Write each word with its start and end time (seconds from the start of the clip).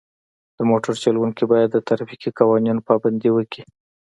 د 0.57 0.59
موټر 0.69 0.93
چلوونکي 1.03 1.43
باید 1.51 1.69
د 1.71 1.77
ترافیکي 1.87 2.29
قوانینو 2.39 2.85
پابندي 2.89 3.29
وکړي. 3.33 3.63